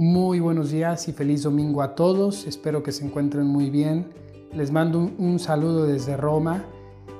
Muy 0.00 0.38
buenos 0.38 0.70
días 0.70 1.08
y 1.08 1.12
feliz 1.12 1.42
domingo 1.42 1.82
a 1.82 1.96
todos. 1.96 2.46
Espero 2.46 2.84
que 2.84 2.92
se 2.92 3.04
encuentren 3.04 3.46
muy 3.46 3.68
bien. 3.68 4.06
Les 4.54 4.70
mando 4.70 5.10
un, 5.18 5.40
saludo 5.40 5.86
desde 5.86 6.16
Roma 6.16 6.62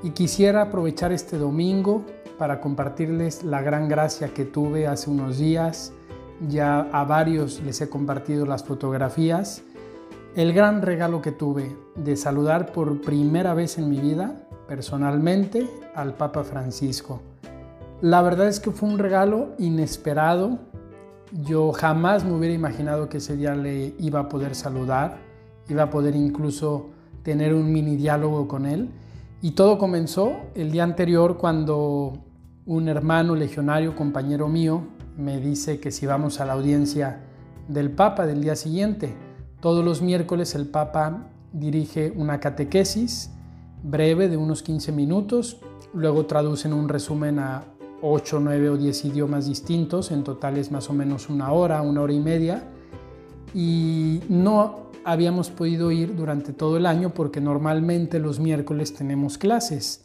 y 0.05 0.11
quisiera 0.11 0.63
aprovechar 0.63 1.11
este 1.11 1.39
domingo 1.39 2.05
para 2.39 2.61
compartirles 2.61 3.43
la 3.43 3.63
gran 3.63 3.89
gracia 3.89 4.29
que 4.29 4.45
tuve 4.45 4.87
hace 4.87 5.11
unos 5.11 5.39
días. 5.39 5.93
Ya 6.49 6.83
a 6.93 7.03
varios 7.03 7.61
les 7.65 7.81
he 7.81 7.89
compartido 7.89 8.47
las 8.47 8.63
fotografías. 8.63 9.65
El 10.37 10.53
gran 10.53 10.81
regalo 10.81 11.21
que 11.21 11.33
tuve 11.33 11.75
de 11.97 12.15
saludar 12.15 12.71
por 12.71 13.01
primera 13.01 13.55
vez 13.55 13.77
en 13.79 13.89
mi 13.91 13.99
vida 13.99 14.47
personalmente 14.69 15.69
al 15.97 16.15
Papa 16.15 16.45
Francisco. 16.45 17.23
La 18.03 18.23
verdad 18.23 18.47
es 18.47 18.61
que 18.61 18.71
fue 18.71 18.89
un 18.89 19.01
regalo 19.01 19.49
inesperado. 19.59 20.61
Yo 21.33 21.73
jamás 21.73 22.25
me 22.25 22.33
hubiera 22.33 22.55
imaginado 22.55 23.09
que 23.09 23.19
ese 23.19 23.37
día 23.37 23.55
le 23.55 23.95
iba 23.99 24.21
a 24.21 24.29
poder 24.29 24.55
saludar, 24.55 25.19
iba 25.69 25.85
a 25.85 25.91
poder 25.91 26.17
incluso 26.17 26.91
tener 27.23 27.55
un 27.55 27.71
mini 27.71 27.97
diálogo 27.97 28.49
con 28.49 28.65
él. 28.65 28.91
Y 29.43 29.53
todo 29.53 29.79
comenzó 29.79 30.33
el 30.55 30.71
día 30.71 30.85
anterior 30.85 31.37
cuando 31.37 32.25
un 32.65 32.89
hermano 32.89 33.35
legionario, 33.35 33.95
compañero 33.95 34.49
mío, 34.49 34.83
me 35.17 35.39
dice 35.41 35.81
que 35.81 35.91
si 35.91 36.07
vamos 36.07 36.41
a 36.41 36.47
la 36.47 36.55
audiencia 36.55 37.21
del 37.69 37.91
Papa 37.91 38.27
del 38.27 38.41
día 38.41 38.57
siguiente, 38.57 39.15
todos 39.61 39.85
los 39.85 40.01
miércoles 40.01 40.55
el 40.55 40.67
Papa 40.67 41.27
dirige 41.53 42.13
una 42.17 42.41
catequesis 42.41 43.31
breve 43.83 44.29
de 44.29 44.37
unos 44.37 44.63
15 44.63 44.93
minutos, 44.93 45.61
luego 45.93 46.27
traducen 46.27 46.73
un 46.73 46.89
resumen 46.89 47.39
a 47.39 47.65
8, 48.03 48.41
9 48.41 48.71
o 48.71 48.77
10 48.77 49.05
idiomas 49.07 49.47
distintos, 49.47 50.11
en 50.11 50.25
total 50.25 50.59
es 50.59 50.71
más 50.71 50.89
o 50.91 50.93
menos 50.93 51.29
una 51.29 51.53
hora, 51.53 51.83
una 51.83 52.03
hora 52.03 52.13
y 52.13 52.21
media, 52.21 52.65
y 53.55 54.21
no 54.29 54.91
habíamos 55.05 55.51
podido 55.51 55.91
ir 55.91 56.15
durante 56.15 56.53
todo 56.53 56.77
el 56.77 56.87
año 56.87 57.11
porque 57.15 57.41
normalmente 57.41 58.19
los 58.19 58.39
miércoles 58.41 58.95
tenemos 58.95 59.39
clases. 59.39 60.05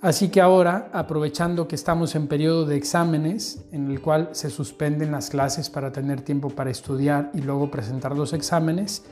Así 0.00 0.28
que 0.28 0.40
ahora, 0.40 0.90
aprovechando 0.92 1.66
que 1.66 1.74
estamos 1.74 2.14
en 2.14 2.28
periodo 2.28 2.64
de 2.66 2.76
exámenes, 2.76 3.64
en 3.72 3.90
el 3.90 4.00
cual 4.00 4.28
se 4.30 4.48
suspenden 4.48 5.10
las 5.10 5.28
clases 5.28 5.70
para 5.70 5.90
tener 5.90 6.20
tiempo 6.20 6.50
para 6.50 6.70
estudiar 6.70 7.32
y 7.34 7.40
luego 7.40 7.68
presentar 7.68 8.16
los 8.16 8.32
exámenes, 8.32 9.04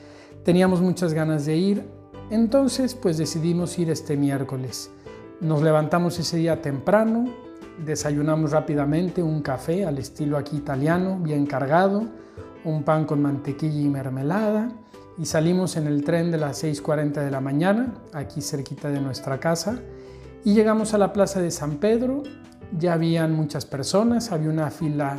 teníamos 0.45 0.81
muchas 0.81 1.13
ganas 1.13 1.45
de 1.45 1.57
ir, 1.57 1.85
entonces 2.31 2.95
pues 2.95 3.19
decidimos 3.19 3.77
ir 3.81 3.91
este 3.91 4.17
miércoles. 4.17 4.93
Nos 5.41 5.61
levantamos 5.61 6.21
ese 6.21 6.37
día 6.37 6.63
temprano, 6.63 7.25
desayunamos 7.85 8.53
rápidamente 8.53 9.23
un 9.23 9.43
café 9.43 9.85
al 9.85 9.99
estilo 9.99 10.37
aquí 10.37 10.57
italiano, 10.57 11.19
bien 11.21 11.47
cargado, 11.47 12.05
un 12.65 12.83
pan 12.83 13.05
con 13.05 13.23
mantequilla 13.23 13.81
y 13.81 13.89
mermelada 13.89 14.71
y 15.19 15.25
salimos 15.25 15.77
en 15.77 15.87
el 15.87 16.05
tren 16.05 16.31
de 16.31 16.39
las 16.39 16.63
6.40 16.63 17.25
de 17.25 17.31
la 17.31 17.41
mañana, 17.41 17.95
aquí 18.13 18.43
cerquita 18.43 18.91
de 18.91 19.01
nuestra 19.01 19.41
casa, 19.41 19.81
y 20.45 20.55
llegamos 20.55 20.95
a 20.95 20.99
la 20.99 21.13
plaza 21.13 21.41
de 21.41 21.51
San 21.51 21.77
Pedro, 21.77 22.23
ya 22.79 22.93
habían 22.93 23.33
muchas 23.33 23.65
personas, 23.65 24.31
había 24.31 24.51
una 24.51 24.71
fila 24.71 25.17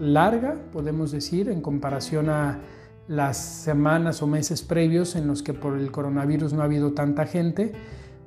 larga, 0.00 0.56
podemos 0.72 1.12
decir, 1.12 1.48
en 1.48 1.60
comparación 1.60 2.28
a 2.28 2.58
las 3.06 3.36
semanas 3.36 4.22
o 4.22 4.26
meses 4.26 4.62
previos 4.62 5.14
en 5.16 5.26
los 5.26 5.42
que 5.42 5.54
por 5.54 5.78
el 5.78 5.90
coronavirus 5.90 6.52
no 6.52 6.62
ha 6.62 6.64
habido 6.64 6.92
tanta 6.92 7.26
gente, 7.26 7.72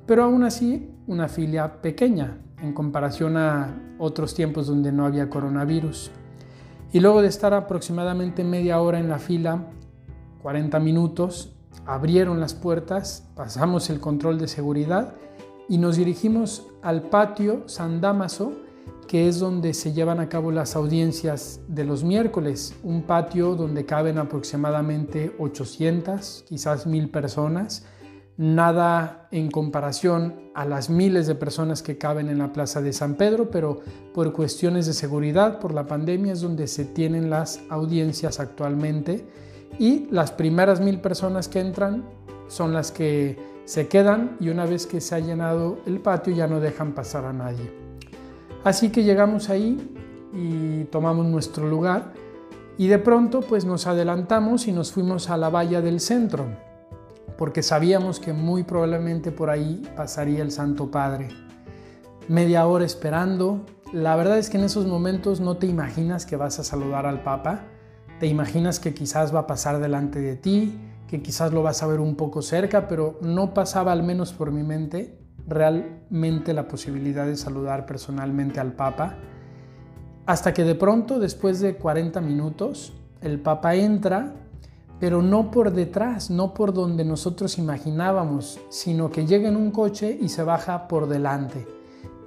pero 0.06 0.24
aún 0.24 0.44
así 0.44 0.90
una 1.06 1.28
fila 1.28 1.82
pequeña 1.82 2.38
en 2.64 2.72
comparación 2.72 3.36
a 3.36 3.78
otros 3.98 4.34
tiempos 4.34 4.66
donde 4.66 4.90
no 4.90 5.04
había 5.04 5.28
coronavirus. 5.28 6.10
Y 6.92 7.00
luego 7.00 7.22
de 7.22 7.28
estar 7.28 7.52
aproximadamente 7.52 8.42
media 8.42 8.80
hora 8.80 8.98
en 8.98 9.08
la 9.08 9.18
fila, 9.18 9.66
40 10.42 10.80
minutos, 10.80 11.54
abrieron 11.86 12.40
las 12.40 12.54
puertas, 12.54 13.28
pasamos 13.34 13.90
el 13.90 14.00
control 14.00 14.38
de 14.38 14.48
seguridad 14.48 15.14
y 15.68 15.78
nos 15.78 15.96
dirigimos 15.96 16.66
al 16.82 17.02
patio 17.02 17.64
San 17.66 18.00
Damaso, 18.00 18.52
que 19.08 19.28
es 19.28 19.38
donde 19.38 19.74
se 19.74 19.92
llevan 19.92 20.20
a 20.20 20.28
cabo 20.28 20.50
las 20.50 20.76
audiencias 20.76 21.60
de 21.68 21.84
los 21.84 22.02
miércoles, 22.04 22.74
un 22.82 23.02
patio 23.02 23.54
donde 23.54 23.84
caben 23.84 24.18
aproximadamente 24.18 25.34
800, 25.38 26.44
quizás 26.48 26.86
1000 26.86 27.10
personas, 27.10 27.86
nada 28.36 29.28
en 29.30 29.50
comparación 29.50 30.50
a 30.54 30.64
las 30.64 30.90
miles 30.90 31.26
de 31.26 31.34
personas 31.34 31.82
que 31.82 31.98
caben 31.98 32.28
en 32.28 32.38
la 32.38 32.52
Plaza 32.52 32.80
de 32.80 32.92
San 32.92 33.14
Pedro, 33.14 33.50
pero 33.50 33.80
por 34.12 34.32
cuestiones 34.32 34.86
de 34.86 34.92
seguridad, 34.92 35.60
por 35.60 35.72
la 35.72 35.86
pandemia, 35.86 36.32
es 36.32 36.40
donde 36.40 36.66
se 36.66 36.84
tienen 36.84 37.30
las 37.30 37.60
audiencias 37.68 38.40
actualmente 38.40 39.24
y 39.78 40.06
las 40.10 40.32
primeras 40.32 40.80
mil 40.80 41.00
personas 41.00 41.48
que 41.48 41.60
entran 41.60 42.04
son 42.48 42.72
las 42.72 42.90
que 42.90 43.38
se 43.64 43.88
quedan 43.88 44.36
y 44.40 44.48
una 44.48 44.66
vez 44.66 44.86
que 44.86 45.00
se 45.00 45.14
ha 45.14 45.20
llenado 45.20 45.78
el 45.86 46.00
patio 46.00 46.34
ya 46.34 46.46
no 46.46 46.60
dejan 46.60 46.92
pasar 46.92 47.24
a 47.24 47.32
nadie. 47.32 47.72
Así 48.62 48.90
que 48.90 49.04
llegamos 49.04 49.48
ahí 49.48 49.78
y 50.32 50.84
tomamos 50.84 51.26
nuestro 51.26 51.68
lugar 51.68 52.12
y 52.76 52.88
de 52.88 52.98
pronto 52.98 53.40
pues 53.40 53.64
nos 53.64 53.86
adelantamos 53.86 54.66
y 54.66 54.72
nos 54.72 54.92
fuimos 54.92 55.30
a 55.30 55.36
la 55.36 55.48
valla 55.48 55.80
del 55.80 56.00
centro 56.00 56.46
porque 57.36 57.62
sabíamos 57.62 58.20
que 58.20 58.32
muy 58.32 58.62
probablemente 58.62 59.32
por 59.32 59.50
ahí 59.50 59.82
pasaría 59.96 60.42
el 60.42 60.50
Santo 60.50 60.90
Padre. 60.90 61.28
Media 62.28 62.66
hora 62.66 62.84
esperando. 62.84 63.64
La 63.92 64.16
verdad 64.16 64.38
es 64.38 64.50
que 64.50 64.58
en 64.58 64.64
esos 64.64 64.86
momentos 64.86 65.40
no 65.40 65.56
te 65.56 65.66
imaginas 65.66 66.26
que 66.26 66.36
vas 66.36 66.58
a 66.58 66.64
saludar 66.64 67.06
al 67.06 67.22
Papa 67.22 67.66
te 68.18 68.26
imaginas 68.26 68.80
que 68.80 68.94
quizás 68.94 69.34
va 69.34 69.40
a 69.40 69.46
pasar 69.46 69.80
delante 69.80 70.20
de 70.20 70.36
ti, 70.36 70.78
que 71.08 71.20
quizás 71.22 71.52
lo 71.52 71.62
vas 71.62 71.82
a 71.82 71.86
ver 71.86 72.00
un 72.00 72.16
poco 72.16 72.42
cerca, 72.42 72.88
pero 72.88 73.18
no 73.20 73.54
pasaba 73.54 73.92
al 73.92 74.02
menos 74.02 74.32
por 74.32 74.50
mi 74.50 74.62
mente 74.62 75.18
realmente 75.46 76.54
la 76.54 76.68
posibilidad 76.68 77.26
de 77.26 77.36
saludar 77.36 77.86
personalmente 77.86 78.60
al 78.60 78.72
Papa. 78.72 79.16
Hasta 80.26 80.54
que 80.54 80.64
de 80.64 80.74
pronto, 80.74 81.18
después 81.18 81.60
de 81.60 81.76
40 81.76 82.20
minutos, 82.20 82.94
el 83.20 83.40
Papa 83.40 83.74
entra, 83.74 84.32
pero 85.04 85.20
no 85.20 85.50
por 85.50 85.70
detrás, 85.70 86.30
no 86.30 86.54
por 86.54 86.72
donde 86.72 87.04
nosotros 87.04 87.58
imaginábamos, 87.58 88.58
sino 88.70 89.10
que 89.10 89.26
llega 89.26 89.50
en 89.50 89.56
un 89.56 89.70
coche 89.70 90.16
y 90.18 90.30
se 90.30 90.42
baja 90.42 90.88
por 90.88 91.06
delante. 91.10 91.66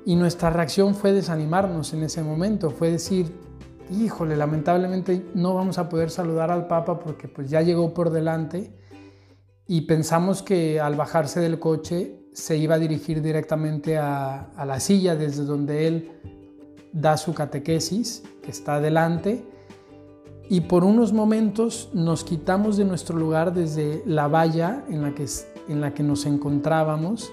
Y 0.05 0.15
nuestra 0.15 0.51
reacción 0.51 0.93
fue 0.93 1.11
desanimarnos 1.11 1.93
en 1.93 2.03
ese 2.03 2.21
momento, 2.21 2.69
fue 2.69 2.91
decir, 2.91 3.33
híjole, 3.89 4.37
lamentablemente 4.37 5.25
no 5.33 5.55
vamos 5.55 5.79
a 5.79 5.89
poder 5.89 6.11
saludar 6.11 6.51
al 6.51 6.67
Papa 6.67 6.99
porque 6.99 7.27
pues 7.27 7.49
ya 7.49 7.63
llegó 7.63 7.95
por 7.95 8.11
delante 8.11 8.71
y 9.65 9.81
pensamos 9.81 10.43
que 10.43 10.79
al 10.79 10.93
bajarse 10.93 11.39
del 11.39 11.57
coche 11.57 12.27
se 12.31 12.57
iba 12.57 12.75
a 12.75 12.77
dirigir 12.77 13.23
directamente 13.23 13.97
a, 13.97 14.51
la 14.55 14.79
silla 14.79 15.15
desde 15.15 15.45
donde 15.45 15.87
él 15.87 16.11
da 16.93 17.17
su 17.17 17.33
catequesis, 17.33 18.21
que 18.43 18.51
está 18.51 18.75
adelante, 18.75 19.43
y 20.49 20.61
por 20.61 20.83
unos 20.83 21.11
momentos 21.11 21.89
nos 21.93 22.23
quitamos 22.23 22.77
de 22.77 22.85
nuestro 22.85 23.17
lugar 23.17 23.53
desde 23.53 24.01
la 24.05 24.27
valla 24.27 24.83
en 24.89 25.01
la 25.01 25.13
que, 25.13 25.25
en 25.67 25.81
la 25.81 25.93
que 25.93 26.03
nos 26.03 26.25
encontrábamos, 26.25 27.31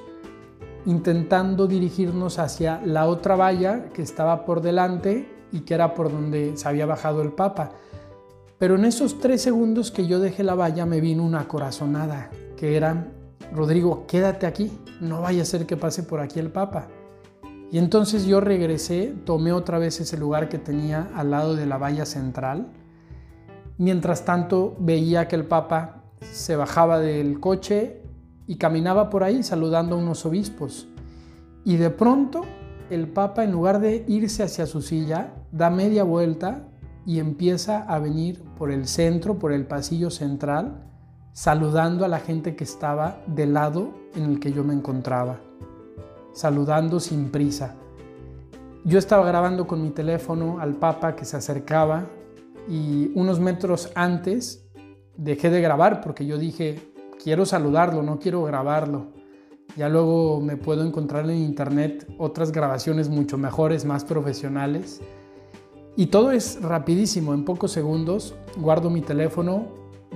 intentando 0.84 1.66
dirigirnos 1.66 2.38
hacia 2.38 2.80
la 2.84 3.06
otra 3.06 3.36
valla 3.36 3.90
que 3.92 4.02
estaba 4.02 4.44
por 4.44 4.60
delante 4.60 5.28
y 5.52 5.60
que 5.60 5.74
era 5.74 5.94
por 5.94 6.10
donde 6.10 6.56
se 6.56 6.68
había 6.68 6.86
bajado 6.86 7.22
el 7.22 7.32
Papa. 7.32 7.72
Pero 8.58 8.74
en 8.74 8.84
esos 8.84 9.20
tres 9.20 9.42
segundos 9.42 9.90
que 9.90 10.06
yo 10.06 10.18
dejé 10.18 10.42
la 10.42 10.54
valla 10.54 10.84
me 10.84 11.00
vino 11.00 11.24
una 11.24 11.46
corazonada, 11.46 12.30
que 12.56 12.76
era, 12.76 13.12
Rodrigo, 13.52 14.06
quédate 14.08 14.46
aquí, 14.46 14.72
no 15.00 15.20
vaya 15.20 15.42
a 15.42 15.46
ser 15.46 15.66
que 15.66 15.76
pase 15.76 16.02
por 16.02 16.20
aquí 16.20 16.40
el 16.40 16.50
Papa. 16.50 16.88
Y 17.70 17.78
entonces 17.78 18.26
yo 18.26 18.40
regresé, 18.40 19.14
tomé 19.24 19.52
otra 19.52 19.78
vez 19.78 20.00
ese 20.00 20.16
lugar 20.16 20.48
que 20.48 20.58
tenía 20.58 21.10
al 21.14 21.30
lado 21.30 21.54
de 21.54 21.66
la 21.66 21.78
valla 21.78 22.06
central. 22.06 22.68
Mientras 23.76 24.24
tanto 24.24 24.76
veía 24.78 25.26
que 25.26 25.36
el 25.36 25.46
Papa 25.46 26.04
se 26.20 26.56
bajaba 26.56 27.00
del 27.00 27.40
coche 27.40 28.02
y 28.46 28.56
caminaba 28.56 29.10
por 29.10 29.24
ahí 29.24 29.42
saludando 29.42 29.96
a 29.96 29.98
unos 29.98 30.24
obispos. 30.26 30.88
Y 31.64 31.76
de 31.76 31.90
pronto 31.90 32.42
el 32.90 33.08
Papa, 33.08 33.44
en 33.44 33.52
lugar 33.52 33.80
de 33.80 34.04
irse 34.06 34.42
hacia 34.42 34.66
su 34.66 34.82
silla, 34.82 35.34
da 35.50 35.70
media 35.70 36.04
vuelta 36.04 36.68
y 37.06 37.18
empieza 37.18 37.82
a 37.82 37.98
venir 37.98 38.42
por 38.56 38.70
el 38.70 38.86
centro, 38.86 39.38
por 39.38 39.52
el 39.52 39.66
pasillo 39.66 40.10
central, 40.10 40.90
saludando 41.32 42.04
a 42.04 42.08
la 42.08 42.20
gente 42.20 42.54
que 42.54 42.64
estaba 42.64 43.18
del 43.26 43.54
lado 43.54 43.90
en 44.14 44.24
el 44.24 44.40
que 44.40 44.52
yo 44.52 44.62
me 44.62 44.74
encontraba, 44.74 45.40
saludando 46.32 47.00
sin 47.00 47.30
prisa. 47.30 47.74
Yo 48.84 48.98
estaba 48.98 49.26
grabando 49.26 49.66
con 49.66 49.82
mi 49.82 49.90
teléfono 49.90 50.60
al 50.60 50.74
Papa 50.74 51.16
que 51.16 51.24
se 51.24 51.36
acercaba 51.36 52.06
y 52.68 53.10
unos 53.14 53.40
metros 53.40 53.90
antes 53.94 54.66
dejé 55.16 55.50
de 55.50 55.60
grabar 55.60 56.00
porque 56.00 56.26
yo 56.26 56.38
dije, 56.38 56.80
quiero 57.22 57.46
saludarlo, 57.46 58.02
no 58.02 58.18
quiero 58.18 58.42
grabarlo. 58.42 59.12
Ya 59.76 59.88
luego 59.88 60.40
me 60.40 60.56
puedo 60.56 60.84
encontrar 60.84 61.28
en 61.28 61.38
internet 61.38 62.06
otras 62.18 62.52
grabaciones 62.52 63.08
mucho 63.08 63.38
mejores, 63.38 63.84
más 63.84 64.04
profesionales. 64.04 65.00
Y 65.96 66.06
todo 66.06 66.32
es 66.32 66.60
rapidísimo, 66.62 67.34
en 67.34 67.44
pocos 67.44 67.72
segundos 67.72 68.34
guardo 68.56 68.90
mi 68.90 69.00
teléfono, 69.00 69.66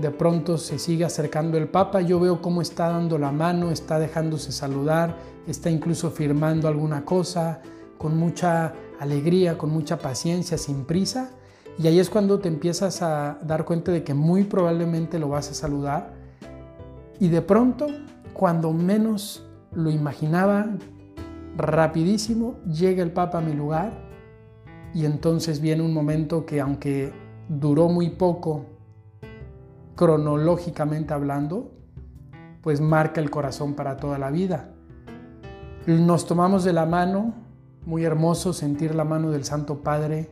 de 0.00 0.10
pronto 0.10 0.58
se 0.58 0.78
sigue 0.78 1.04
acercando 1.04 1.58
el 1.58 1.68
Papa, 1.68 2.00
yo 2.00 2.20
veo 2.20 2.40
cómo 2.40 2.62
está 2.62 2.88
dando 2.88 3.18
la 3.18 3.32
mano, 3.32 3.70
está 3.70 3.98
dejándose 3.98 4.52
saludar, 4.52 5.16
está 5.46 5.70
incluso 5.70 6.10
firmando 6.10 6.68
alguna 6.68 7.04
cosa, 7.04 7.60
con 7.96 8.16
mucha 8.16 8.74
alegría, 9.00 9.58
con 9.58 9.70
mucha 9.70 9.98
paciencia, 9.98 10.56
sin 10.56 10.84
prisa. 10.84 11.30
Y 11.78 11.86
ahí 11.86 12.00
es 12.00 12.10
cuando 12.10 12.40
te 12.40 12.48
empiezas 12.48 13.02
a 13.02 13.38
dar 13.42 13.64
cuenta 13.64 13.92
de 13.92 14.02
que 14.02 14.12
muy 14.12 14.44
probablemente 14.44 15.18
lo 15.18 15.28
vas 15.28 15.50
a 15.50 15.54
saludar. 15.54 16.12
Y 17.20 17.28
de 17.28 17.40
pronto, 17.40 17.86
cuando 18.32 18.72
menos 18.72 19.46
lo 19.72 19.90
imaginaba, 19.90 20.66
rapidísimo, 21.56 22.56
llega 22.64 23.02
el 23.02 23.12
Papa 23.12 23.38
a 23.38 23.40
mi 23.40 23.52
lugar 23.52 23.92
y 24.94 25.04
entonces 25.04 25.60
viene 25.60 25.82
un 25.82 25.92
momento 25.92 26.46
que 26.46 26.60
aunque 26.60 27.12
duró 27.48 27.88
muy 27.88 28.10
poco, 28.10 28.66
cronológicamente 29.94 31.14
hablando, 31.14 31.72
pues 32.62 32.80
marca 32.80 33.20
el 33.20 33.30
corazón 33.30 33.74
para 33.74 33.96
toda 33.96 34.18
la 34.18 34.30
vida. 34.30 34.70
Nos 35.86 36.26
tomamos 36.26 36.64
de 36.64 36.72
la 36.72 36.86
mano, 36.86 37.34
muy 37.86 38.04
hermoso 38.04 38.52
sentir 38.52 38.94
la 38.94 39.04
mano 39.04 39.30
del 39.30 39.44
Santo 39.44 39.82
Padre, 39.82 40.30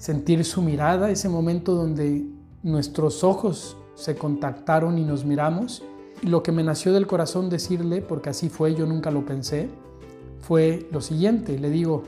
sentir 0.00 0.46
su 0.46 0.62
mirada, 0.62 1.10
ese 1.10 1.28
momento 1.28 1.74
donde 1.74 2.24
nuestros 2.62 3.22
ojos 3.22 3.76
se 3.94 4.16
contactaron 4.16 4.96
y 4.96 5.04
nos 5.04 5.26
miramos. 5.26 5.84
Y 6.22 6.28
lo 6.28 6.42
que 6.42 6.52
me 6.52 6.62
nació 6.62 6.94
del 6.94 7.06
corazón 7.06 7.50
decirle, 7.50 8.00
porque 8.00 8.30
así 8.30 8.48
fue, 8.48 8.74
yo 8.74 8.86
nunca 8.86 9.10
lo 9.10 9.26
pensé, 9.26 9.68
fue 10.40 10.88
lo 10.90 11.02
siguiente, 11.02 11.58
le 11.58 11.68
digo, 11.68 12.04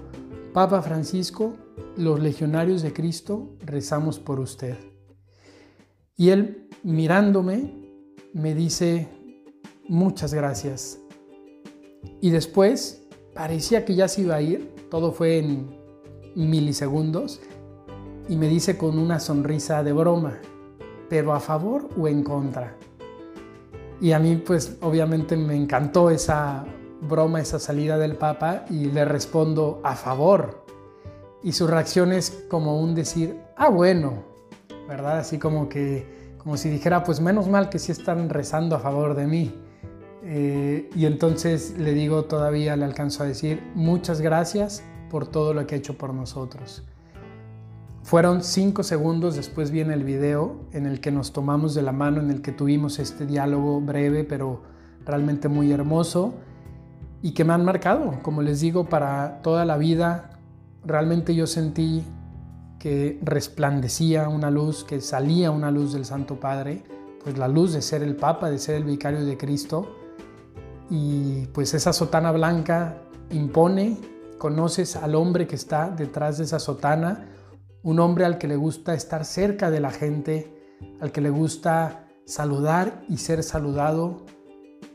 Papa 0.54 0.80
Francisco, 0.80 1.52
los 1.98 2.18
legionarios 2.18 2.80
de 2.80 2.94
Cristo 2.94 3.50
rezamos 3.60 4.18
por 4.18 4.40
usted. 4.40 4.78
Y 6.16 6.30
él 6.30 6.70
mirándome 6.82 7.74
me 8.32 8.54
dice, 8.54 9.06
muchas 9.86 10.32
gracias. 10.32 10.98
Y 12.22 12.30
después 12.30 13.06
parecía 13.34 13.84
que 13.84 13.94
ya 13.94 14.08
se 14.08 14.22
iba 14.22 14.36
a 14.36 14.40
ir, 14.40 14.74
todo 14.90 15.12
fue 15.12 15.38
en 15.38 15.82
milisegundos, 16.34 17.40
y 18.32 18.36
me 18.36 18.48
dice 18.48 18.78
con 18.78 18.98
una 18.98 19.20
sonrisa 19.20 19.82
de 19.82 19.92
broma, 19.92 20.38
pero 21.10 21.34
a 21.34 21.40
favor 21.40 21.90
o 21.98 22.08
en 22.08 22.24
contra. 22.24 22.78
Y 24.00 24.12
a 24.12 24.18
mí 24.18 24.36
pues 24.36 24.78
obviamente 24.80 25.36
me 25.36 25.54
encantó 25.54 26.08
esa 26.08 26.64
broma, 27.02 27.42
esa 27.42 27.58
salida 27.58 27.98
del 27.98 28.16
Papa 28.16 28.64
y 28.70 28.86
le 28.86 29.04
respondo 29.04 29.82
a 29.84 29.94
favor. 29.96 30.64
Y 31.42 31.52
su 31.52 31.66
reacción 31.66 32.10
es 32.10 32.46
como 32.48 32.80
un 32.80 32.94
decir, 32.94 33.38
ah, 33.54 33.68
bueno, 33.68 34.24
¿verdad? 34.88 35.18
Así 35.18 35.38
como 35.38 35.68
que, 35.68 36.32
como 36.38 36.56
si 36.56 36.70
dijera, 36.70 37.04
pues 37.04 37.20
menos 37.20 37.48
mal 37.48 37.68
que 37.68 37.78
sí 37.78 37.92
están 37.92 38.30
rezando 38.30 38.76
a 38.76 38.78
favor 38.78 39.14
de 39.14 39.26
mí. 39.26 39.54
Eh, 40.24 40.88
y 40.96 41.04
entonces 41.04 41.76
le 41.76 41.92
digo 41.92 42.24
todavía, 42.24 42.76
le 42.76 42.86
alcanzo 42.86 43.24
a 43.24 43.26
decir, 43.26 43.62
muchas 43.74 44.22
gracias 44.22 44.82
por 45.10 45.26
todo 45.26 45.52
lo 45.52 45.66
que 45.66 45.74
ha 45.74 45.78
hecho 45.78 45.98
por 45.98 46.14
nosotros. 46.14 46.82
Fueron 48.02 48.42
cinco 48.42 48.82
segundos, 48.82 49.36
después 49.36 49.70
viene 49.70 49.94
el 49.94 50.04
video 50.04 50.56
en 50.72 50.86
el 50.86 51.00
que 51.00 51.12
nos 51.12 51.32
tomamos 51.32 51.74
de 51.74 51.82
la 51.82 51.92
mano, 51.92 52.20
en 52.20 52.30
el 52.30 52.42
que 52.42 52.52
tuvimos 52.52 52.98
este 52.98 53.26
diálogo 53.26 53.80
breve, 53.80 54.24
pero 54.24 54.62
realmente 55.04 55.48
muy 55.48 55.72
hermoso 55.72 56.34
y 57.22 57.32
que 57.32 57.44
me 57.44 57.52
han 57.52 57.64
marcado, 57.64 58.18
como 58.22 58.42
les 58.42 58.60
digo, 58.60 58.86
para 58.88 59.40
toda 59.42 59.64
la 59.64 59.76
vida. 59.76 60.30
Realmente 60.84 61.34
yo 61.34 61.46
sentí 61.46 62.04
que 62.80 63.20
resplandecía 63.22 64.28
una 64.28 64.50
luz, 64.50 64.82
que 64.82 65.00
salía 65.00 65.52
una 65.52 65.70
luz 65.70 65.92
del 65.92 66.04
Santo 66.04 66.40
Padre, 66.40 66.82
pues 67.22 67.38
la 67.38 67.46
luz 67.46 67.72
de 67.72 67.80
ser 67.80 68.02
el 68.02 68.16
Papa, 68.16 68.50
de 68.50 68.58
ser 68.58 68.74
el 68.74 68.84
vicario 68.84 69.24
de 69.24 69.36
Cristo. 69.36 69.96
Y 70.90 71.46
pues 71.52 71.72
esa 71.74 71.92
sotana 71.92 72.32
blanca 72.32 72.98
impone, 73.30 73.98
conoces 74.38 74.96
al 74.96 75.14
hombre 75.14 75.46
que 75.46 75.54
está 75.54 75.90
detrás 75.90 76.38
de 76.38 76.44
esa 76.44 76.58
sotana, 76.58 77.28
un 77.82 77.98
hombre 78.00 78.24
al 78.24 78.38
que 78.38 78.48
le 78.48 78.56
gusta 78.56 78.94
estar 78.94 79.24
cerca 79.24 79.70
de 79.70 79.80
la 79.80 79.90
gente, 79.90 80.78
al 81.00 81.12
que 81.12 81.20
le 81.20 81.30
gusta 81.30 82.06
saludar 82.24 83.02
y 83.08 83.16
ser 83.16 83.42
saludado, 83.42 84.24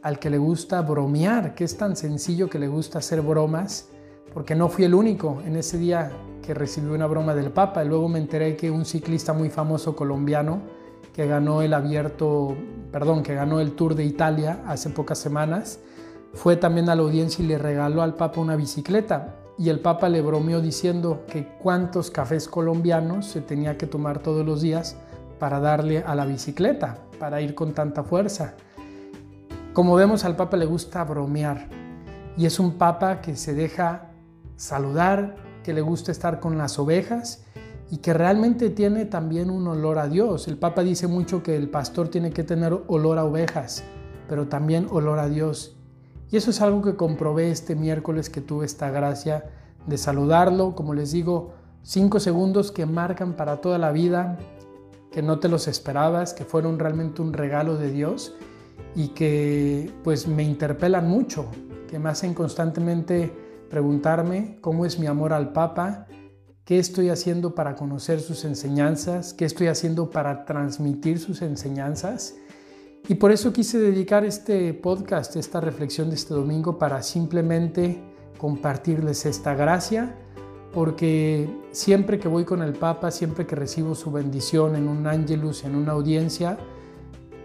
al 0.02 0.20
que 0.20 0.30
le 0.30 0.38
gusta 0.38 0.82
bromear, 0.82 1.54
que 1.54 1.64
es 1.64 1.78
tan 1.78 1.96
sencillo 1.96 2.50
que 2.50 2.60
le 2.60 2.68
gusta 2.68 3.00
hacer 3.00 3.22
bromas, 3.22 3.90
porque 4.34 4.56
no 4.56 4.70
fui 4.70 4.86
el 4.86 4.94
único 4.94 5.42
en 5.46 5.56
ese 5.56 5.78
día 5.78 6.12
que 6.42 6.54
recibió 6.54 6.94
una 6.94 7.08
broma 7.08 7.36
del 7.36 7.52
Papa. 7.52 7.84
Luego 7.84 8.08
me 8.08 8.20
enteré 8.20 8.56
que 8.56 8.72
un 8.72 8.86
ciclista 8.86 9.34
muy 9.34 9.50
famoso 9.50 9.96
colombiano 9.96 10.62
que 11.14 11.28
ganó 11.28 11.62
el 11.62 11.74
abierto, 11.74 12.56
perdón, 12.92 13.24
que 13.24 13.34
ganó 13.34 13.60
el 13.60 13.74
Tour 13.74 13.96
de 13.96 14.06
Italia 14.06 14.62
hace 14.68 14.90
pocas 14.92 15.18
semanas, 15.18 15.80
fue 16.34 16.56
también 16.56 16.90
a 16.90 16.96
la 16.96 17.02
audiencia 17.02 17.44
y 17.44 17.48
le 17.48 17.58
regaló 17.58 18.02
al 18.02 18.16
Papa 18.16 18.40
una 18.40 18.56
bicicleta. 18.56 19.36
Y 19.58 19.70
el 19.70 19.80
Papa 19.80 20.08
le 20.08 20.22
bromeó 20.22 20.62
diciendo 20.62 21.26
que 21.28 21.48
cuántos 21.60 22.12
cafés 22.12 22.48
colombianos 22.48 23.26
se 23.26 23.42
tenía 23.42 23.78
que 23.78 23.88
tomar 23.88 24.20
todos 24.20 24.46
los 24.46 24.62
días 24.62 24.96
para 25.40 25.60
darle 25.60 26.00
a 26.00 26.16
la 26.16 26.26
bicicleta, 26.26 27.00
para 27.20 27.42
ir 27.42 27.56
con 27.56 27.74
tanta 27.74 28.04
fuerza. 28.04 28.56
Como 29.74 29.96
vemos 29.96 30.26
al 30.26 30.36
Papa 30.36 30.58
le 30.58 30.66
gusta 30.66 31.04
bromear 31.04 31.70
y 32.38 32.46
es 32.46 32.60
un 32.60 32.74
Papa 32.74 33.22
que 33.22 33.36
se 33.36 33.54
deja 33.54 34.12
saludar, 34.56 35.36
que 35.64 35.74
le 35.74 35.82
gusta 35.82 36.12
estar 36.12 36.40
con 36.40 36.58
las 36.58 36.78
ovejas 36.78 37.44
y 37.90 37.98
que 37.98 38.14
realmente 38.14 38.70
tiene 38.70 39.06
también 39.06 39.50
un 39.50 39.68
olor 39.68 39.98
a 39.98 40.08
Dios. 40.08 40.48
El 40.48 40.58
Papa 40.58 40.84
dice 40.84 41.08
mucho 41.08 41.42
que 41.42 41.56
el 41.56 41.70
pastor 41.70 42.10
tiene 42.10 42.32
que 42.32 42.44
tener 42.44 42.78
olor 42.88 43.18
a 43.18 43.26
ovejas, 43.26 43.84
pero 44.28 44.48
también 44.48 44.88
olor 44.92 45.20
a 45.20 45.30
Dios. 45.30 45.77
Y 46.30 46.38
eso 46.38 46.52
es 46.52 46.62
algo 46.62 46.82
que 46.82 46.96
comprobé 46.96 47.52
este 47.52 47.76
miércoles 47.76 48.30
que 48.30 48.42
tuve 48.42 48.66
esta 48.66 48.90
gracia 48.92 49.46
de 49.86 49.98
saludarlo, 49.98 50.76
como 50.76 50.94
les 50.94 51.12
digo, 51.12 51.54
cinco 51.84 52.20
segundos 52.20 52.72
que 52.72 52.86
marcan 52.86 53.34
para 53.34 53.62
toda 53.62 53.78
la 53.78 53.92
vida, 53.92 54.38
que 55.12 55.22
no 55.22 55.40
te 55.40 55.48
los 55.48 55.68
esperabas, 55.68 56.34
que 56.34 56.44
fueron 56.44 56.80
realmente 56.80 57.22
un 57.22 57.32
regalo 57.32 57.78
de 57.78 57.92
Dios 57.92 58.36
y 58.94 59.10
que 59.10 59.92
pues 60.04 60.28
me 60.28 60.44
interpelan 60.44 61.08
mucho, 61.08 61.46
que 61.90 61.98
me 61.98 62.10
hacen 62.10 62.34
constantemente 62.34 63.32
preguntarme 63.70 64.58
cómo 64.60 64.86
es 64.86 65.00
mi 65.00 65.08
amor 65.08 65.32
al 65.32 65.54
Papa, 65.54 66.08
qué 66.66 66.80
estoy 66.80 67.10
haciendo 67.10 67.56
para 67.56 67.76
conocer 67.76 68.20
sus 68.20 68.44
enseñanzas, 68.44 69.34
qué 69.34 69.46
estoy 69.46 69.68
haciendo 69.68 70.10
para 70.10 70.44
transmitir 70.44 71.20
sus 71.20 71.42
enseñanzas. 71.42 72.36
Y 73.10 73.16
por 73.16 73.32
eso 73.32 73.54
quise 73.54 73.80
dedicar 73.80 74.26
este 74.26 74.74
podcast, 74.74 75.38
esta 75.38 75.62
reflexión 75.62 76.10
de 76.10 76.16
este 76.16 76.34
domingo, 76.34 76.78
para 76.78 77.02
simplemente 77.02 78.02
compartirles 78.38 79.26
esta 79.26 79.56
gracia, 79.56 80.14
porque 80.74 81.50
siempre 81.72 82.20
que 82.20 82.28
voy 82.28 82.44
con 82.44 82.62
el 82.62 82.74
Papa, 82.74 83.10
siempre 83.12 83.48
que 83.48 83.56
recibo 83.56 83.96
su 83.96 84.12
bendición 84.12 84.76
en 84.76 84.90
un 84.90 85.08
ángelus, 85.08 85.64
en 85.64 85.76
una 85.76 85.94
audiencia, 85.94 86.58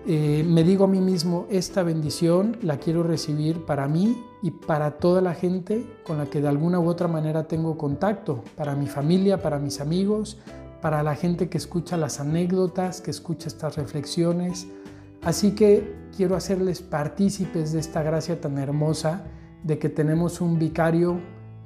eh, 0.04 0.45
me 0.45 0.64
digo 0.64 0.87
a 0.87 0.88
mí 0.88 1.00
mismo, 1.00 1.47
esta 1.49 1.85
bendición 1.85 2.57
la 2.61 2.78
quiero 2.78 3.04
recibir 3.04 3.64
para 3.64 3.87
mí 3.87 4.21
y 4.42 4.50
para 4.50 4.99
toda 4.99 5.21
la 5.21 5.33
gente 5.33 5.87
con 6.04 6.19
la 6.19 6.26
que 6.26 6.40
de 6.40 6.49
alguna 6.49 6.81
u 6.81 6.88
otra 6.88 7.07
manera 7.07 7.47
tengo 7.47 7.78
contacto, 7.78 8.42
para 8.57 8.75
mi 8.75 8.88
familia, 8.88 9.40
para 9.40 9.61
mis 9.61 9.81
amigos, 9.81 10.38
para 10.81 11.04
la 11.04 11.14
gente 11.14 11.49
que 11.49 11.57
escucha 11.57 11.97
las 11.97 12.19
anécdotas, 12.19 13.00
que 13.00 13.12
escucha 13.12 13.47
estas 13.47 13.76
reflexiones. 13.76 14.66
Así 15.22 15.52
que 15.54 15.94
quiero 16.16 16.36
hacerles 16.36 16.82
partícipes 16.82 17.72
de 17.72 17.80
esta 17.80 18.02
gracia 18.02 18.40
tan 18.40 18.58
hermosa 18.58 19.24
de 19.62 19.78
que 19.78 19.88
tenemos 19.88 20.40
un 20.40 20.58
vicario 20.58 21.20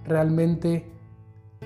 realmente 0.04 0.90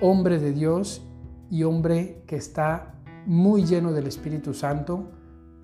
hombre 0.01 0.39
de 0.39 0.53
Dios 0.53 1.03
y 1.51 1.65
hombre 1.65 2.23
que 2.27 2.37
está 2.37 2.95
muy 3.27 3.65
lleno 3.65 3.93
del 3.93 4.07
Espíritu 4.07 4.55
Santo 4.55 5.11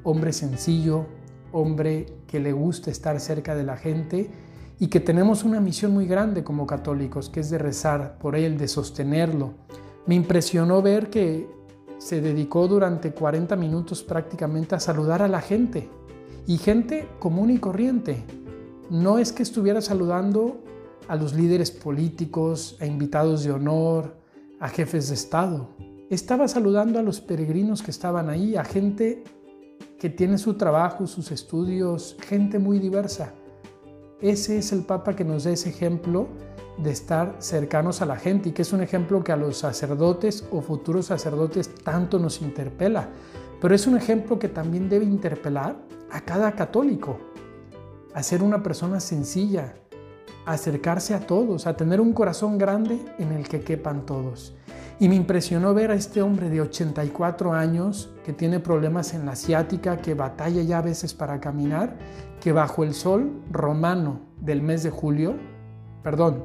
hombre 0.07 0.33
sencillo, 0.33 1.07
hombre 1.53 2.07
que 2.29 2.39
le 2.39 2.53
gusta 2.53 2.91
estar 2.91 3.19
cerca 3.19 3.57
de 3.57 3.65
la 3.65 3.77
gente 3.77 4.31
y 4.79 4.87
que 4.87 5.01
tenemos 5.01 5.43
una 5.43 5.61
misión 5.61 5.93
muy 5.93 6.07
grande 6.07 6.45
como 6.45 6.67
católicos, 6.67 7.29
que 7.29 7.41
es 7.41 7.51
de 7.51 7.59
rezar 7.59 8.19
por 8.19 8.37
él, 8.37 8.57
de 8.57 8.69
sostenerlo. 8.69 9.55
Me 10.07 10.15
impresionó 10.15 10.81
ver 10.81 11.11
que 11.11 11.49
se 11.99 12.21
dedicó 12.21 12.69
durante 12.69 13.13
40 13.13 13.57
minutos 13.57 14.05
prácticamente 14.05 14.77
a 14.77 14.81
saludar 14.81 15.23
a 15.23 15.29
la 15.29 15.41
gente 15.41 15.89
y 16.47 16.59
gente 16.59 17.09
común 17.19 17.51
y 17.51 17.59
corriente. 17.59 18.25
No 18.91 19.19
es 19.19 19.33
que 19.33 19.43
estuviera 19.43 19.81
saludando 19.81 20.63
a 21.09 21.17
los 21.17 21.35
líderes 21.35 21.71
políticos, 21.71 22.77
a 22.81 22.87
invitados 22.87 23.45
de 23.45 23.53
honor, 23.53 24.17
a 24.61 24.69
jefes 24.69 25.09
de 25.09 25.15
Estado. 25.15 25.69
Estaba 26.09 26.47
saludando 26.49 26.99
a 26.99 27.03
los 27.03 27.21
peregrinos 27.21 27.83
que 27.83 27.91
estaban 27.91 28.31
ahí, 28.31 28.57
a 28.57 28.65
gente 28.65 29.25
que 29.99 30.11
tiene 30.11 30.39
su 30.39 30.55
trabajo, 30.55 31.07
sus 31.07 31.33
estudios, 31.33 32.17
gente 32.21 32.59
muy 32.59 32.79
diversa. 32.79 33.33
ese 34.21 34.59
es 34.59 34.73
el 34.73 34.85
Papa 34.85 35.15
que 35.15 35.25
nos 35.25 35.45
da 35.45 35.51
ese 35.51 35.69
ejemplo 35.69 36.29
de 36.79 36.91
estar 36.91 37.37
cercanos 37.39 38.03
a 38.03 38.07
la 38.07 38.17
gente 38.17 38.51
y 38.51 38.53
que 38.53 38.63
es 38.63 38.73
un 38.73 38.83
ejemplo 38.83 39.25
que 39.25 39.33
a 39.33 39.37
los 39.37 39.59
sacerdotes 39.59 40.45
o 40.51 40.61
futuros 40.61 41.07
sacerdotes 41.07 41.75
tanto 41.83 42.19
nos 42.19 42.43
interpela. 42.43 43.09
Pero 43.61 43.75
es 43.75 43.87
un 43.87 43.97
ejemplo 43.97 44.39
que 44.39 44.49
también 44.49 44.89
debe 44.89 45.05
interpelar 45.05 45.77
a 46.11 46.21
cada 46.21 46.53
católico, 46.53 47.19
a 48.15 48.23
ser 48.23 48.43
una 48.43 48.63
persona 48.63 49.01
sencilla, 49.01 49.75
a 50.45 50.53
acercarse 50.53 51.15
a 51.15 51.21
todos, 51.21 51.67
a 51.67 51.77
tener 51.77 52.01
un 52.01 52.13
corazón 52.13 52.59
grande 52.59 53.01
en 53.19 53.33
el 53.33 53.49
que 53.49 53.61
quepan 53.61 54.07
todos. 54.07 54.57
Y 54.99 55.09
me 55.09 55.15
impresionó 55.15 55.75
ver 55.75 55.91
a 55.91 55.95
este 55.95 56.23
hombre 56.23 56.49
de 56.49 56.63
84 56.63 57.53
años 57.53 58.11
que 58.25 58.33
tiene 58.33 58.61
problemas 58.61 59.13
en 59.13 59.27
la 59.27 59.37
ciática, 59.37 59.99
que 59.99 60.15
batalla 60.15 60.63
ya 60.63 60.79
a 60.79 60.83
veces 60.83 61.13
para 61.13 61.41
caminar, 61.41 61.99
que 62.41 62.53
bajo 62.53 62.85
el 62.85 62.95
sol 62.95 63.43
romano 63.51 64.21
del 64.41 64.63
mes 64.63 64.83
de 64.83 64.91
julio, 64.91 65.35
perdón, 66.03 66.45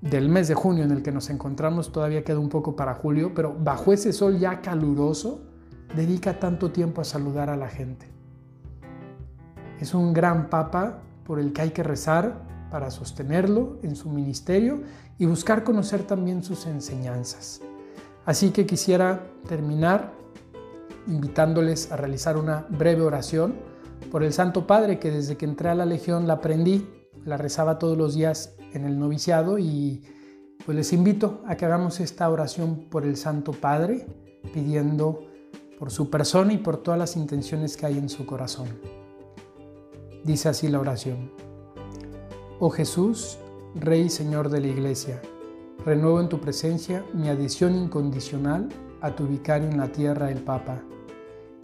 del 0.00 0.28
mes 0.28 0.48
de 0.48 0.54
junio 0.54 0.84
en 0.84 0.92
el 0.92 1.02
que 1.02 1.12
nos 1.12 1.28
encontramos, 1.28 1.92
todavía 1.92 2.24
queda 2.24 2.38
un 2.38 2.48
poco 2.48 2.74
para 2.74 2.94
julio, 2.94 3.32
pero 3.34 3.54
bajo 3.58 3.92
ese 3.92 4.12
sol 4.12 4.38
ya 4.38 4.60
caluroso, 4.60 5.51
dedica 5.94 6.38
tanto 6.38 6.70
tiempo 6.70 7.00
a 7.00 7.04
saludar 7.04 7.50
a 7.50 7.56
la 7.56 7.68
gente. 7.68 8.06
Es 9.80 9.94
un 9.94 10.12
gran 10.12 10.48
papa 10.48 11.02
por 11.24 11.38
el 11.38 11.52
que 11.52 11.62
hay 11.62 11.70
que 11.70 11.82
rezar 11.82 12.42
para 12.70 12.90
sostenerlo 12.90 13.78
en 13.82 13.96
su 13.96 14.08
ministerio 14.08 14.82
y 15.18 15.26
buscar 15.26 15.64
conocer 15.64 16.04
también 16.04 16.42
sus 16.42 16.66
enseñanzas. 16.66 17.60
Así 18.24 18.50
que 18.50 18.66
quisiera 18.66 19.26
terminar 19.48 20.12
invitándoles 21.06 21.90
a 21.90 21.96
realizar 21.96 22.36
una 22.36 22.66
breve 22.70 23.02
oración 23.02 23.54
por 24.10 24.22
el 24.22 24.32
Santo 24.32 24.66
Padre 24.66 24.98
que 24.98 25.10
desde 25.10 25.36
que 25.36 25.44
entré 25.44 25.68
a 25.68 25.74
la 25.74 25.84
Legión 25.86 26.26
la 26.26 26.34
aprendí, 26.34 26.88
la 27.24 27.36
rezaba 27.36 27.78
todos 27.78 27.98
los 27.98 28.14
días 28.14 28.54
en 28.72 28.84
el 28.84 28.98
noviciado 28.98 29.58
y 29.58 30.02
pues 30.64 30.76
les 30.76 30.92
invito 30.92 31.42
a 31.46 31.56
que 31.56 31.64
hagamos 31.64 32.00
esta 32.00 32.28
oración 32.30 32.86
por 32.88 33.04
el 33.04 33.16
Santo 33.16 33.52
Padre 33.52 34.06
pidiendo 34.54 35.26
por 35.82 35.90
su 35.90 36.10
persona 36.10 36.52
y 36.52 36.58
por 36.58 36.76
todas 36.76 36.96
las 36.96 37.16
intenciones 37.16 37.76
que 37.76 37.86
hay 37.86 37.98
en 37.98 38.08
su 38.08 38.24
corazón. 38.24 38.68
Dice 40.22 40.48
así 40.48 40.68
la 40.68 40.78
oración. 40.78 41.32
Oh 42.60 42.70
Jesús, 42.70 43.36
Rey 43.74 44.02
y 44.02 44.08
Señor 44.08 44.48
de 44.48 44.60
la 44.60 44.68
Iglesia, 44.68 45.20
renuevo 45.84 46.20
en 46.20 46.28
tu 46.28 46.38
presencia 46.38 47.04
mi 47.12 47.28
adhesión 47.28 47.74
incondicional 47.74 48.68
a 49.00 49.16
tu 49.16 49.26
vicario 49.26 49.68
en 49.68 49.76
la 49.76 49.90
tierra, 49.90 50.30
el 50.30 50.44
Papa. 50.44 50.80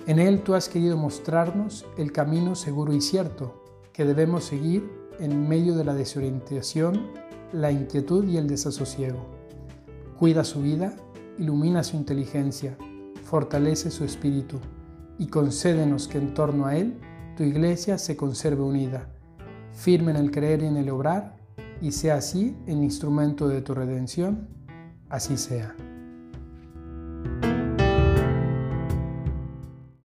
En 0.08 0.18
él 0.18 0.42
tú 0.42 0.54
has 0.56 0.68
querido 0.68 0.96
mostrarnos 0.96 1.86
el 1.96 2.10
camino 2.10 2.56
seguro 2.56 2.92
y 2.92 3.00
cierto 3.00 3.62
que 3.92 4.04
debemos 4.04 4.42
seguir 4.42 4.90
en 5.20 5.48
medio 5.48 5.76
de 5.76 5.84
la 5.84 5.94
desorientación, 5.94 7.12
la 7.52 7.70
inquietud 7.70 8.26
y 8.26 8.36
el 8.36 8.48
desasosiego. 8.48 9.24
Cuida 10.18 10.42
su 10.42 10.60
vida, 10.60 10.96
ilumina 11.38 11.84
su 11.84 11.96
inteligencia, 11.96 12.76
fortalece 13.28 13.90
su 13.90 14.04
espíritu 14.04 14.58
y 15.18 15.26
concédenos 15.26 16.08
que 16.08 16.18
en 16.18 16.32
torno 16.32 16.66
a 16.66 16.76
él 16.76 16.98
tu 17.36 17.42
iglesia 17.42 17.98
se 17.98 18.16
conserve 18.16 18.62
unida 18.62 19.08
firme 19.78 20.10
en 20.10 20.16
el 20.16 20.30
creer 20.30 20.62
y 20.62 20.66
en 20.66 20.76
el 20.76 20.90
obrar, 20.90 21.36
y 21.80 21.92
sea 21.92 22.16
así 22.16 22.56
el 22.66 22.78
instrumento 22.82 23.46
de 23.46 23.62
tu 23.62 23.74
redención, 23.74 24.48
así 25.08 25.36
sea. 25.36 25.74